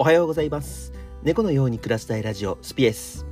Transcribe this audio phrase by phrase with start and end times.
[0.00, 0.92] おはようございます。
[1.24, 3.26] 猫のように暮らしたいラジオ、スピエス。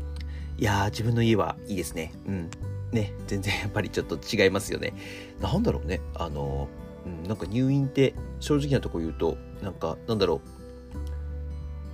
[0.58, 2.12] いやー、自分の家はいいですね。
[2.26, 2.50] うん。
[2.90, 4.92] ね、全然やっぱりちょっと違いますよね。
[5.40, 6.00] なんだろうね。
[6.16, 6.66] あの、
[7.06, 10.40] うん、なんか入院って正直なとこ言うと、なんか、なんだろ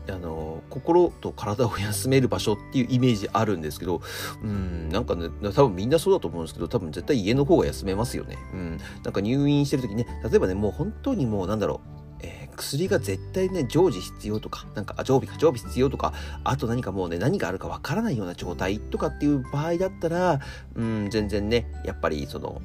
[0.09, 0.11] う。
[0.11, 4.01] あの、心と体を休める場所っていうイメージあるんですけど、
[4.43, 8.39] うん、なんかね、多分みんなそうだと思うんですけど、多分絶対家の方が休めますよね。
[8.55, 8.79] うん。
[9.05, 11.92] なんか入院してる時ね、例えばね、もう本当にもうなんだろう。
[12.57, 16.13] 薬が絶対ね、常時必要とか、なんか、あ、常備か、常備必要とか、
[16.45, 20.41] あと何かもうね、何があるかわからないような状態とかっていう場合だったら、
[20.75, 22.61] うん、全然ね、やっぱりその、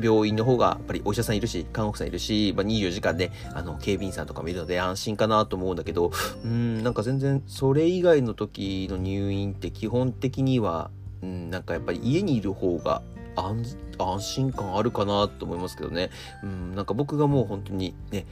[0.00, 6.10] 病院の方がやっぱりお医者さんいるし、看護婦さんいるし、まあ、24時間で、あの、警備員さんとかもいるので安心かなと思うんだけど、
[6.44, 10.90] うん、なんか全然それ以外の時の入院って基本的には、
[11.22, 13.02] うん、なんかやっぱり家にいる方が
[13.36, 16.10] 安安心感あるかなと思いますけどね。
[16.42, 18.26] うん、なんか僕がもう本当にね、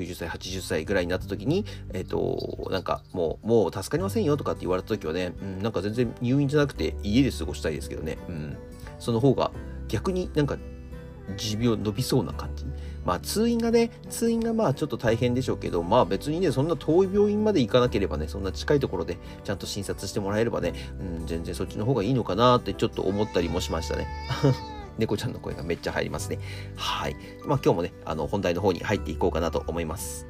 [0.00, 8.18] 90歳、80歳ぐらいになった時に、えっ、と、なんかもう、もう助かりませんよとかって言われた時はね、うん、なんか全然入院じゃなくて家で過ごしたいですけどね。
[8.28, 8.56] うん。
[8.98, 9.50] その方が
[9.88, 10.56] 逆になんか
[11.36, 12.64] 持病伸びそうな感じ。
[13.04, 20.72] まあ通院がね、通院がまあちょっと大変でしょうけど、まあ別にね、そんな遠い病院まで行かなければね、そんな近いところでちゃんと診察してもらえればね、
[21.20, 24.06] うん、全然そっちの方がいいのかなってちょっと思ったりもしましたね。
[24.98, 26.38] 猫ちゃんの声がめっちゃ入りますね。
[26.76, 27.16] はい。
[27.44, 30.26] まあ今日もね、あの本題の方に入っていこうかなと思います。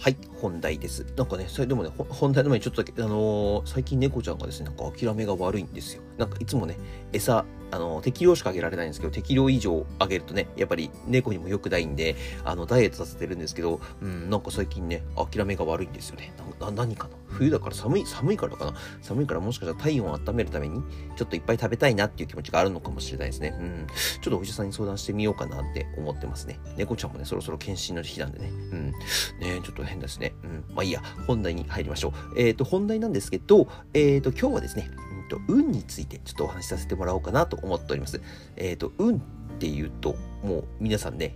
[0.00, 1.04] はい、本題です。
[1.16, 6.02] なんかね、それでもね、本題の前にちょっとだけ、あのー最近猫ちゃんがですね、なんか諦めが悪いんですよ。
[6.16, 6.78] なんかいつもね、
[7.12, 16.32] 餌、あの適量しかあげられないんですけど、適量以上あげるとね、やっぱり猫にも良くないんで、あの、ダイエットさせてるんですけど、うん、なんか最近ね、諦めが悪いんですよね。
[16.60, 17.16] な、何かな？
[17.28, 18.74] 冬だから寒い、寒いからかな？
[19.02, 20.82] 寒いからもしかしたら体温を温めるために、
[21.16, 23.56] ちょっといっぱい食べたいなっていう気持ちがあるのかもしれないですね。
[23.58, 23.86] うん。
[24.20, 26.58] ちょっとお医者さんに相談してみようかなって思ってますね。
[26.76, 28.48] 猫ちゃんもね、そろそろ検診の時期なんでね。
[28.48, 28.90] うん。
[28.90, 30.34] ねちょっと変ですね。
[30.42, 30.64] うん。
[30.74, 32.40] まあいいや、本題に入りましょう。
[32.40, 34.90] えっ、と、本題なんですけど、えっ、と、今日はですね、
[35.28, 38.20] と、運についてちょっとお話しさせてもらおうかなと思っております。
[38.56, 39.20] えっ、と、運っ
[39.58, 41.34] ていうと、もう皆さんね、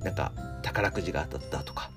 [0.00, 0.32] なんか
[0.62, 1.90] 宝くじが当たったとか、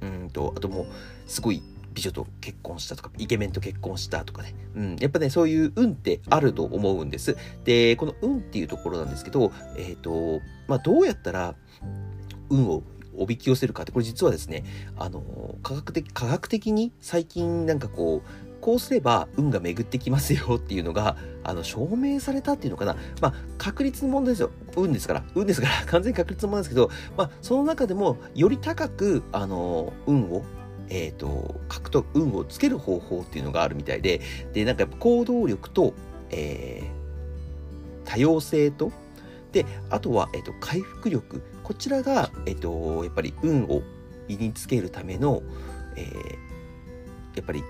[0.00, 0.86] うんと、あともう、
[1.26, 1.62] すごい
[1.94, 4.54] 美女と結婚したとか、イケメンと結婚したとかね。
[4.74, 7.36] うん、やっぱね、そういう運ってあると思うんです。
[7.64, 11.54] で、この運っていうところなんですけど、えっ、と、まあ、どうやったら
[12.50, 12.82] 運を
[13.18, 14.64] おびき寄せるかって、これ実はですね、
[14.98, 15.22] あの、
[15.62, 22.96] 科学的、科学的に最近なんかこう、こうすれば運が巡ってきますよっていうのが、 あの、証明されたっていうのかな。
[23.20, 24.50] まあ、確率の問題ですよ。
[24.76, 25.24] 運ですから。
[25.36, 30.42] 運ですから、 完全に確率の問題ですけど、まあ、その中でも、より高く、あの、運を、
[30.88, 34.20] えっ、と、獲得、運をつける方法っていうのがあるみたいで、
[34.52, 35.94] で、なんかやっぱ行動力と、
[36.30, 36.96] えー
[38.04, 38.92] 多様性と、
[39.50, 41.42] で、あとは、えっ、と、回復力。
[41.64, 43.82] こちらが、えっ、と、やっぱり運を
[44.28, 45.42] 身につけるための、
[45.96, 46.06] え
[47.34, 47.64] やっぱり、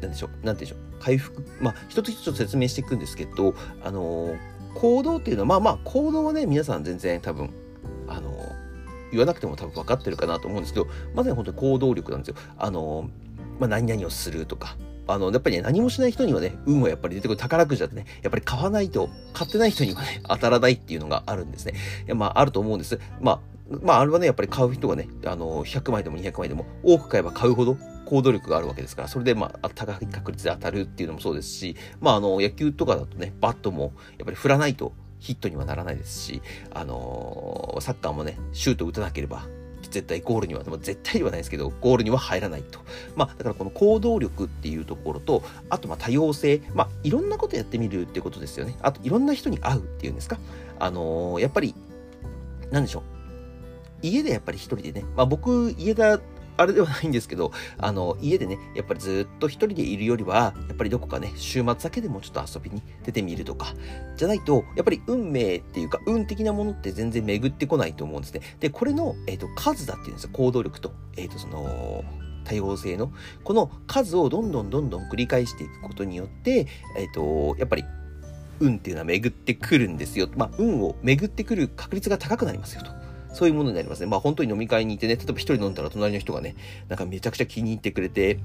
[0.00, 4.38] なんでしょう、なんていうんでしょう、回復、まあ、一つ一つ説明していくんですけど、あのー
[4.74, 7.50] 行動っていうのは、まあまあ、行動はね、皆さん全然多分、
[8.06, 8.58] あのー
[9.10, 12.36] 言わなくても多分分かってるかなと思うんですけど、まさに本当に行動力なんですよ。
[12.58, 13.08] あのー
[13.58, 14.76] まあ、何々をするとか、
[15.08, 21.72] あの、やっぱりね、何もしない人にはね、運はやっぱり出てくる宝くじだってね、やっぱり買わないと、買ってない人にはね、当たらないっていうのがあるんですね。
[22.06, 23.00] いや、まあ、あると思うんです。
[23.20, 23.40] まあ、
[23.82, 36.40] まあ、あれはね、やっぱり買う人がね、あの、100枚でも200枚でも多く買えば買うほど行動力があるわけですから、それでまあ、高い確率で当たるっていうのもそうですし、まあ、あの、野球とかだとね、バットもやっぱり振らないとヒットにはならないですし、
[36.72, 39.46] あのーサッカーもね、シュート打たなければ、
[39.82, 42.80] 絶対ゴールには、でも絶対ではないですけど、ゴールには入らないと。
[43.14, 48.74] まあ、だからこの行動力っていうところと、あとまあ多様性、まあ、いろんなことやってみるってことですよね。
[48.80, 50.38] あと、いろんな人に会うっていうんですか。
[50.78, 51.74] あのーやっぱり、
[52.70, 53.02] なんでしょう。
[54.02, 56.20] 家でやっぱり一人でね、まあ僕、家だ、
[56.58, 63.74] あれではないんですけど、あの、家でね、やっぱりずっと一人でいるよりは、やっぱりどこかね、週末だけでもちょっと遊びに出てみるとか、
[64.16, 68.40] じゃないと、やっぱり運命っていうか、運的なものって全然巡ってこないと思うんですね。
[68.58, 70.30] で、これの、えっ、と、数だっていうんですよ。
[70.32, 72.04] 行動力と、えっ、と、その、
[72.44, 73.12] 多様性の、
[73.44, 76.66] この数をどんどんどんどん繰り返していくことによって、
[76.96, 77.84] えっ、と、やっぱり、
[78.60, 80.28] 運っていうのは巡ってくるんですよ。
[80.36, 83.07] まあ、運を巡ってくる確率が高くなりますよと。
[83.38, 84.06] そういうものになりますね。
[84.06, 86.56] まあ本当に飲み会に行ってね、例えば一人飲んだら隣の人がね、
[86.88, 88.40] なんかめちゃくちゃ気に入ってくれて、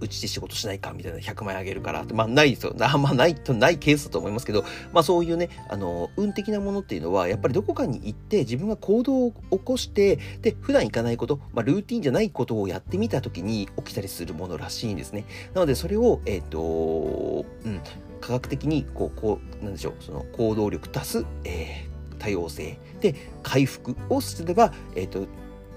[0.00, 2.74] うちで仕事しないかみたいな100万円あげるからってまあないですよ。
[2.80, 4.64] あまあないとないケースだと思いますけど、
[4.94, 15.26] まあそういうね、あの、運的なものっていうのは、やっぱりどこかに行って自分が行動を起こして、で、普段行かないこと、まあルーティンじゃないことをやってみたときに起きたりするものらしいんですね。
[15.52, 17.80] なのでそれを、えっ、ー、と、うん、
[18.22, 25.26] 科学的に、こう、こう、なんでしょう、その行動力足す、えー、多様性で回復をすれば、えっ、と、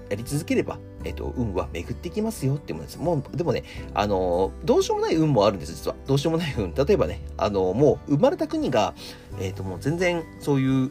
[0.08, 2.98] やり続ければ、えっ、と、運は巡ってきますよってものです。
[2.98, 5.96] もう、でもね、あの、どうしようもない運もあるんです、実は。
[6.06, 6.74] どうしようもない運。
[6.74, 8.94] 例えばね、あの、もう、生まれた国が、
[9.40, 10.90] えっ、と、もう全然、そういう、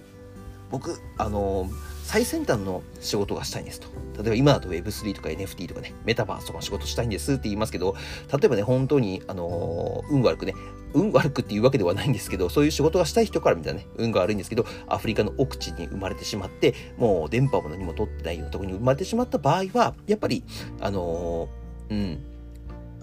[0.72, 1.70] 僕、あの、
[2.04, 3.88] 最先端の仕事がしたいんですと。
[4.18, 7.96] 例えば今だと Web3 とか NFT とかね、メタバースとかの仕事したいんですって言いますけど、
[8.32, 10.54] 例えばね、本当に、あの運悪くね、
[10.94, 20.44] 運悪くっていうわけではないんですけど、そういう仕事がしたい人から見たらね、運が悪いんですけど、アフリカの奥地に生まれてしまって、もう電波も何も取ってないようなところに生まれてしまった場合は、やっぱり、
[20.80, 21.50] あの
[21.90, 22.20] うん、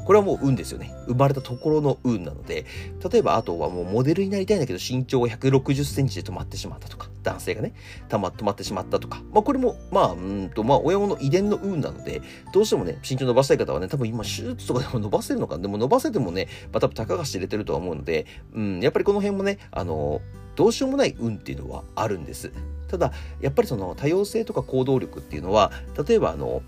[0.08, 0.94] これはもう運ですよね。
[1.06, 2.64] 生まれたところの運なので、
[3.12, 7.74] 例えばあとはもうモデルになりたいんだけど身長が160センチで止まってしまったとか、男性がね、
[8.08, 12.22] たま、止まってしまったとか、まあこれも、まあ、うんと、まあ親の遺伝の運なので、
[12.52, 20.20] どうしてもね、身長伸ばしたい方はね、多分今手術とかでも伸ばせるのか、でも伸ばせてもね、まあ多分高が知れてるとは思うので、うん、やっぱりこの辺もね、あの、
[20.56, 22.52] どうしようもない運っていうのはあるんです。
[22.88, 25.70] ただ、やっぱりその多様性とか行動力っていうのは、
[26.06, 26.62] 例えばあの、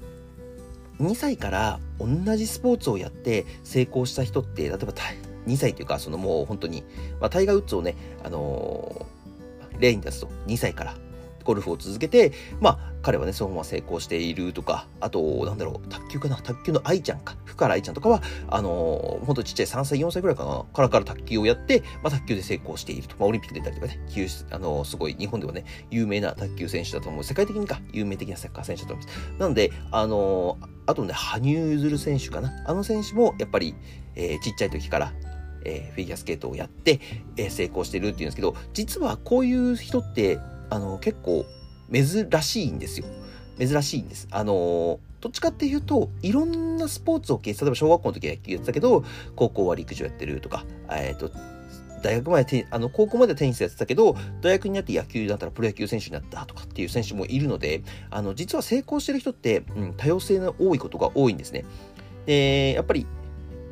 [1.01, 4.93] 2歳から同じスポーツをやって成功した人って、例えば
[5.47, 6.85] 2歳というか、そのもう本当に、
[7.21, 9.20] まあ、タイガー・ウッズをね、あのー、
[9.81, 10.95] 例に出すと、2歳から
[11.45, 23.17] ゴルフを続けて、まあ、彼はね、そのまま成功しているとか、あと、なんだろう、卓球かな卓球の愛ちゃんか、福原愛ちゃんとかは、あのー、ほんとちっちゃい3歳、4歳ぐらいかな、からから卓球をやって、まあ、卓球で成功していると。
[23.19, 27.25] まあ、オリンピック出たりとかね、球あのー、すごい、日本ではね、有名な卓球選手だと思う。
[27.25, 29.19] 世界的にか、有名的なサッカー選手だと思います。
[29.39, 32.53] なので、あのー、あとね、羽生結弦選手かな。
[32.67, 33.75] あの選手も、やっぱり、
[34.15, 35.13] えー、ちっちゃい時から、
[35.65, 37.01] えー、フィギュアスケートをやって、
[37.37, 40.39] えー、成功してるっていうんですけど、実はこういう人って、
[40.71, 41.45] あの、結構、
[41.93, 43.07] 珍しいんですよ。
[43.59, 44.27] 珍しいんです。
[44.31, 49.05] あのどっちかっていうと、いろんなスポーツを経例えば小学校の時は野球やってたけど、
[49.37, 51.31] 高校は陸上やってるとか、えっ、と、
[52.03, 61.67] 大学まであの、高校までテニスやってたけど、大学になって野球だったらプロ野球選手になったとかっていう選手もいるので、あの、実は成功してる人って、うん、多様性の多いことが多いんですね。
[62.25, 63.07] で、やっぱり、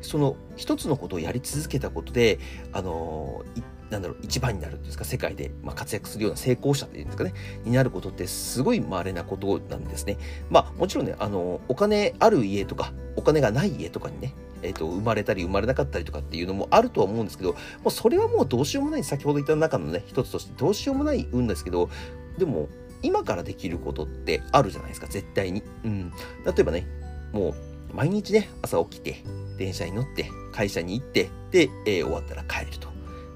[0.01, 2.39] その一つのことをやり続けたことで、
[2.71, 3.43] あの
[3.89, 7.33] なんだろう、一番になるんですか、世界で、まあ、活躍するような成功者っていうんですかね、
[7.65, 10.17] になることってすごい稀なことなんですね。
[10.49, 17.57] まあ、もちろんね、あの、お金ある家とか、お金がない家とかにね、えっ、ー、と、生まれたり生まれなかったりとかっていうのもあるとは思うんですけど、も
[17.87, 21.89] うそれはもうどうしようもない、先ほど言った中のね、一つとしてどうしようもない運ですけど、
[22.37, 22.67] でも、
[23.01, 25.63] 今からできることってあるじゃないですか、絶対に。
[25.83, 26.11] うん。
[26.45, 26.85] 例えばね、
[27.31, 29.23] もう、毎日ね、朝起きて、
[29.57, 32.89] 電車に乗って、会社に行って、で、えー、終わったら帰ると。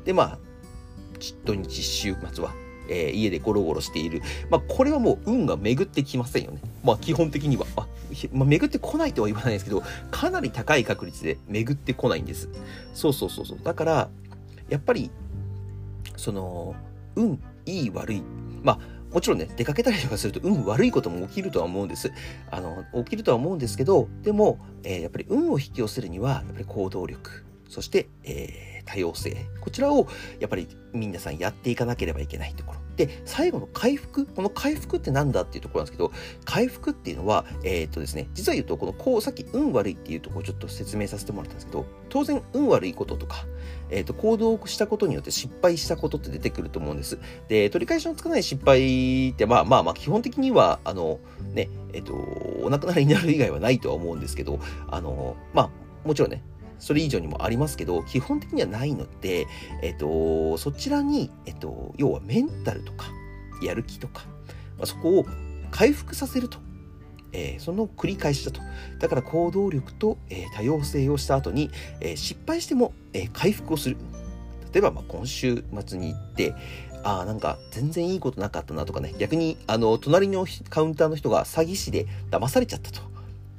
[0.06, 0.40] で、まあ、
[1.46, 2.54] 土日週末は、
[2.90, 4.22] えー、家でゴロゴロしている。
[4.50, 6.62] まあ、これはもう運が巡ってきませんよね。
[6.84, 7.66] まあ、基本的には。
[7.76, 7.88] あ
[8.32, 12.50] まあ、巡ってこないとは言わないですけど、かなり高い確率で巡ってこないんです。
[12.94, 13.60] そうそうそうそう。
[13.64, 14.10] だから、
[14.70, 15.12] やっぱり、
[16.18, 16.76] その、
[17.16, 18.24] 運、いい悪い。
[18.62, 18.80] まあ、
[19.14, 22.12] もちろんね、出かけたりとかすると運悪いことも起きるとは思うんです。
[22.50, 29.46] あの、起きるとは思うんですけど、でも、えー、やっぱり運を引き寄せるには、やっぱり行動力、そして、えー多様性。
[29.62, 30.08] こちらを
[30.42, 32.80] やっぱり皆さんやっていかなければいけないところ。
[32.98, 34.26] で、最後の回復？
[34.26, 36.12] この回復って何だっていうところなんですけど、
[36.44, 43.46] 回復っていうのは、えー、っとですね、実は言うと、このこう、さっき運悪いっていうところをちょっと説明させてもらったんですけど、当然運悪いこととか、
[43.90, 47.20] えー、っと、行動をしたことによって失敗したことって出てくると思うんです。
[47.48, 51.22] で、取り返しのつかない失敗って、まあまあまあ、基本的には、あの、
[51.54, 55.70] ね、えっと、お亡くなりになる以外はないとは思うんですけど、あの、まあ、
[56.06, 56.44] もちろんね、
[56.84, 59.48] それ以上にもありますけど、基本的にはないので、
[59.82, 63.06] えっと、そちらに、えっと、要はメンタルとか、
[63.62, 64.26] やる気とか、
[64.78, 65.26] まあ、そこを
[65.72, 66.58] 回復させると。
[67.32, 68.60] えー、その繰り返しだと。
[69.00, 71.72] だから行動力と、えー、多様性をした後に、
[72.02, 73.96] えー、失敗しても、え回復をする。
[74.74, 76.54] 例えば、まあ、今週末に行って、
[77.04, 83.13] ああ、なんか全然いいことなかったなとかね、逆に、あの、隣のカウンターの人が詐欺師で騙されちゃったと。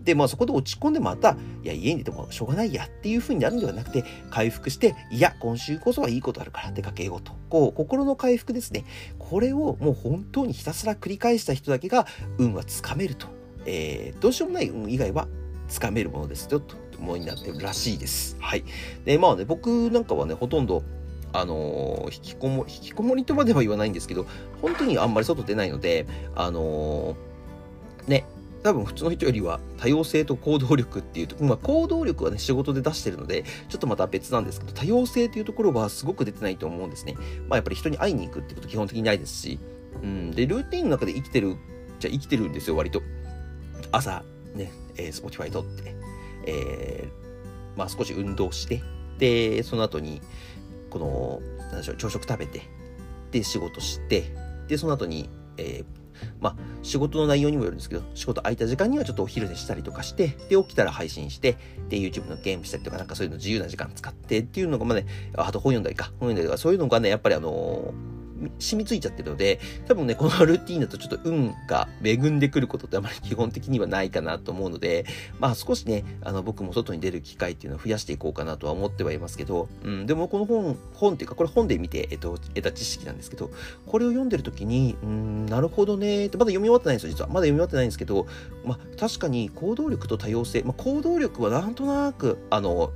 [0.04, 7.32] で、まあそこで落ち込んでまた、いや、家にいてもしょうがないやっていう風になるんではなくて、回復して、いや、今週こそはいいことあるから出かけようと。
[7.48, 8.84] こう、心の回復ですね。
[9.18, 12.06] これをもう本当にひたすら繰り返した人だけが
[12.38, 13.28] 運はつかめると。
[13.66, 15.26] えー、どうしようもない運以外は
[15.68, 18.36] つかめるものですよ、とものになってるらしいです。
[18.40, 18.64] はい。
[19.04, 20.82] で、まあね、僕なんかはね、ほとんど、
[21.32, 24.26] あのー、引きこも、引きこもりとまでは言わないんですけど、
[24.60, 27.16] 本当にあんまり外出ないので、あのー、
[28.64, 37.14] 多分普通の人よりは多様性と行動力っていうと、まあ、行動力はね、仕事で出してるので、ちょっとまた別なんですけど、多様性っていうところはすごく出てないと思うんですね。
[37.46, 39.58] まあ、やっぱり人に会いに行くってこと基本的にないですし、
[40.02, 41.56] うん、で、ルーティンの中で生きてる、
[42.00, 43.02] じゃ生きてるんですよ、割と。
[43.92, 45.94] 朝、ね、えー、Spotify 撮って、
[46.46, 48.82] えー、まあ少し運動して、
[49.18, 50.22] で、その後に、
[50.88, 51.40] この、
[51.70, 52.62] なんでしょう、朝食食べて、
[53.30, 54.34] で、仕事して、
[54.68, 55.28] で、その後に、
[55.58, 56.03] えー、
[56.40, 61.56] まあ、仕事の内容にもよるんですけど、仕事空いた時間にはちょっとお昼寝したりとかして、で、起きたら配信して、
[61.88, 65.06] で、YouTube のゲームしたりとか、なんかそういうの自由な時間使ってっていうのが、まあね、
[65.36, 68.13] あと本読んだりか、本読んだりとか、そういうのがね、やっぱりあのー
[68.58, 75.04] 染みついちゃってるので、多分ね、このルーティンだとちょっと運が恵んでくることってあまり基本的にはないかなと思うので、
[75.38, 83.50] まあ少しね、あの僕も外に出る機会っていうのを増やしていこうかなとは思ってはいますけど、うん、でもこの本、本っていうか、これ本で見て、えっと、得た知識なんですけど、
[83.86, 87.28] これを読んでる時に、うん、なるほどね、ってまだ読み終わってないんですよ、実は。
[87.28, 88.26] まだ読み終わってないんですけど、
[88.64, 92.92] まあ確かに行動力と多様性、まあ行動力はなんとなく、あの、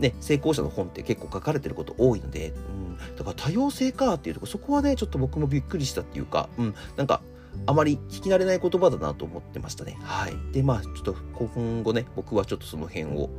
[0.00, 7.22] ね、成功者の本って結構書かれてること多いので、うん、だから多様性かっていうとこそこはね、ちょっと僕もびっくりしたっていうか、うん、なんか、
[7.66, 9.98] あまり聞き慣れない言葉だなと思ってましたね。
[10.02, 10.52] はい。
[10.52, 13.30] で、まあ、ちょっと今後ね、僕はちょっとその辺を、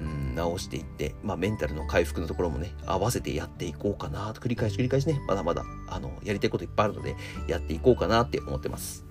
[0.00, 9.03] うん、直していって、まあ、メンタルの回復のところもね、合わせてやっていこうかなと、繰り返し繰り返しね、まだまだ、あの、やりたいこといっぱいあるので、やっていこうかなって思ってます。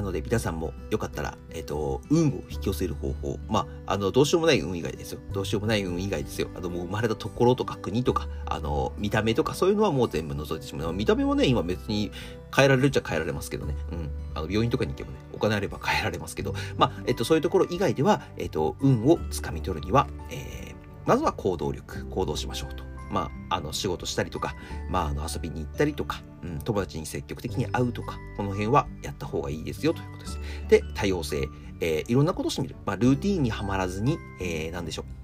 [0.00, 3.38] なので、皆さんもよかったら、えっ、ー、と、運を引き寄せる方法。
[3.48, 5.20] まあ、あの、どうしようもない運以外ですよ。
[5.32, 6.48] どうしようもない運以外ですよ。
[6.54, 10.92] あの、もう生まれたところとか国とか、あの、見た目とか、そういうのはもう全部除いてしまう。
[10.94, 12.10] 見た目もね、今別に
[12.56, 13.76] 変えられるっちゃ変えられますけどね。
[13.92, 14.10] うん。
[14.34, 22.84] あの、病院とかに行けばね、お金あれば変えられますけど、まあ、えっ、ー、と、そういうところ以外では、えっ、ー、と、運をつかみ取るには、えー、まずは行動力、行動しましょうと。
[23.10, 24.54] まあ、あの仕事したりとか、
[24.88, 30.40] まあ、あの遊びに行ったりとか、うん、友達に積極的に会うとか、この辺はやった方がいいですよということです。
[30.68, 31.48] で、多様性、
[31.80, 32.76] えー、いろんなことしてみる。
[32.86, 35.20] まあ、ルーティーンにはまらずに、えー、なんでしょう。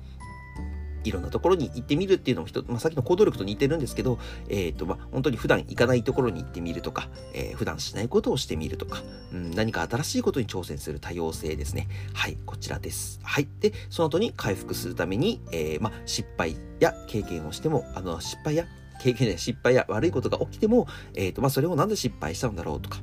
[1.08, 4.18] いろんなところに行ってみるっていうのも一つ、まあ、さっきの行動力と似てるんですけど、
[4.49, 11.88] えっ、ー、と、まあ、本当に普段行かないところに行ってみるとか、えー、普段しないことをしてみるとか、うん、何か新しいことに挑戦する多様性ですね。
[12.12, 13.20] はい、こちらです。
[13.23, 13.49] はい。
[13.61, 18.66] で、その後に回復するために、えー、まあ、失敗や経験をしても、あの、失敗や
[19.00, 22.99] 経験で失敗や悪いことが起きても、えっ、ー、と、まあ、それをなんで失敗したんだろうとか、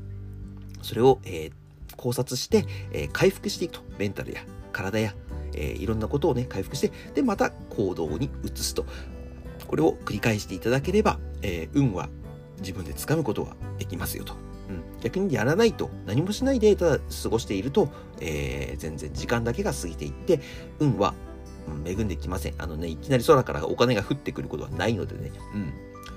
[0.82, 3.84] それを、えー、考察して、えー、回復していくと。
[3.98, 5.14] メンタルや体や
[5.56, 8.86] えー、いろんなことをね、回復して、で、また行動に移すと。
[9.68, 12.10] これを繰り返していただければ、えー、運は
[12.60, 14.34] 自分で掴むことができますよと。
[14.70, 20.40] うん、逆にやらないと、何もしないでただ過ごしていると、えー、全然時間だけが過ぎていって、
[20.80, 21.14] 運は、
[21.86, 22.56] 恵んできません。
[22.58, 25.74] あのね、いきなり空からお金が降ってくることはないのでね、うん、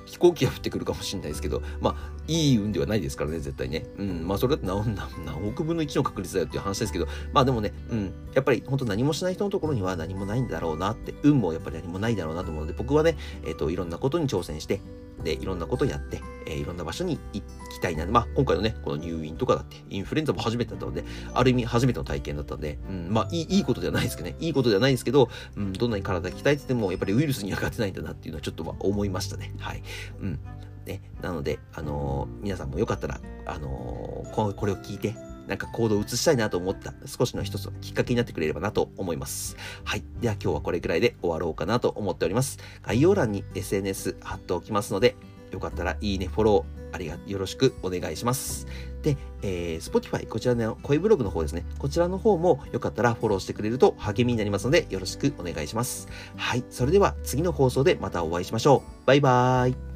[0.06, 3.84] 飛行機が降ってくるかもしれないですけど、まあ、いい運ではないですからね、絶対ね。
[3.98, 14.80] うん、まあ、それだって何何億分の1の確率だよっていう話ですけど、まあでもね、うん、やっぱり本当何もしない人のところには何もないんだろうなって、運もやっぱり何もないだろうなと思うので、僕はね、えっ、ー、と、いろんなことに挑戦して、
[15.22, 17.42] で、いろんなことやって、えー、いろんな場所に行
[17.72, 18.06] きたいな。
[18.06, 24.36] まあ、今回のね、この入院とかだって、インフルエンザも初めてだったので、ある意味初めての体験だったんで、うん、まあ、いい、いいことではないですけどね。
[24.40, 29.52] いいことではないですけど、うん、どんなに体鍛えてても、やっぱりウイルスには勝てないんだなっていうのはちょっとは思いましたね。
[29.58, 29.82] はい。
[30.20, 30.40] うん。
[30.86, 39.56] ね、なので、あのー、皆さんもよかったら、あのー、これを聞いて、なんか行動を移したいなと思った少しの一つのきっかけになってくれればなと思います。
[39.84, 40.04] はい。
[40.20, 42.58] では今日はこれくらいで終わろうかなと思っております。
[42.82, 45.16] 概要欄に SNS 貼っておきますので、
[45.52, 48.66] よかったらいいね、フォロー、ありが、よろしくお願いします。
[49.02, 51.64] で、えー、Spotify、こちらの声ブログの方ですね。
[51.78, 56.08] こちらの方もよかったらフォローしてくれると励みになりますので、よろしくお願いします。
[56.36, 56.64] はい。
[56.70, 59.06] それでは次の放送でまたお会いしましょう。
[59.06, 59.95] バイバーイ。